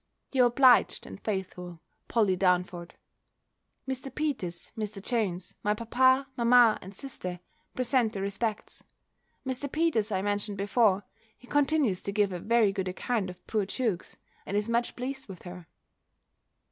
your 0.31 0.47
obliged 0.47 1.05
and 1.05 1.19
faithful 1.19 1.79
POLLY 2.07 2.35
DARNFORD. 2.35 2.95
Mrs. 3.87 4.15
Peters, 4.15 4.71
Mrs. 4.75 5.03
Jones, 5.03 5.53
my 5.61 5.75
papa, 5.75 6.25
mamma, 6.35 6.79
and 6.81 6.95
sister, 6.95 7.39
present 7.75 8.13
their 8.13 8.23
respects. 8.23 8.83
Mr. 9.45 9.71
Peters 9.71 10.11
I 10.11 10.23
mentioned 10.23 10.57
before. 10.57 11.03
He 11.37 11.45
continues 11.45 12.01
to 12.01 12.11
give 12.11 12.33
a 12.33 12.39
very 12.39 12.71
good 12.71 12.87
account 12.87 13.29
of 13.29 13.45
poor 13.45 13.63
Jewkes; 13.67 14.17
and 14.43 14.57
is 14.57 14.67
much 14.67 14.95
pleased 14.95 15.29
with 15.29 15.43
her. 15.43 15.67